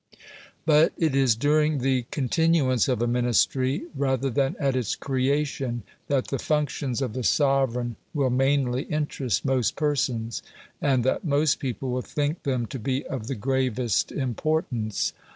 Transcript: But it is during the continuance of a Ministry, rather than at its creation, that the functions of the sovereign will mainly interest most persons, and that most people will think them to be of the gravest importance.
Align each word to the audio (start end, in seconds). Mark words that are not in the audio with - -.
But 0.65 0.93
it 0.97 1.15
is 1.15 1.35
during 1.35 1.77
the 1.77 2.07
continuance 2.09 2.87
of 2.87 3.03
a 3.03 3.07
Ministry, 3.07 3.83
rather 3.93 4.31
than 4.31 4.55
at 4.59 4.75
its 4.75 4.95
creation, 4.95 5.83
that 6.07 6.29
the 6.29 6.39
functions 6.39 7.03
of 7.03 7.13
the 7.13 7.23
sovereign 7.23 7.97
will 8.11 8.31
mainly 8.31 8.81
interest 8.85 9.45
most 9.45 9.75
persons, 9.75 10.41
and 10.81 11.03
that 11.03 11.23
most 11.23 11.59
people 11.59 11.91
will 11.91 12.01
think 12.01 12.41
them 12.41 12.65
to 12.65 12.79
be 12.79 13.05
of 13.05 13.27
the 13.27 13.35
gravest 13.35 14.11
importance. 14.11 15.13